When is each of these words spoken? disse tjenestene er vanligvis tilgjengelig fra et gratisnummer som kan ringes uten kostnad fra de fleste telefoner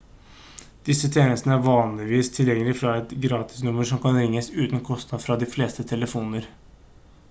disse 0.87 1.09
tjenestene 1.15 1.53
er 1.57 1.65
vanligvis 1.67 2.31
tilgjengelig 2.37 2.75
fra 2.79 2.95
et 3.03 3.13
gratisnummer 3.27 3.89
som 3.91 4.01
kan 4.07 4.19
ringes 4.21 4.53
uten 4.65 4.83
kostnad 4.91 5.27
fra 5.27 5.39
de 5.45 5.51
fleste 5.57 5.91
telefoner 5.95 6.55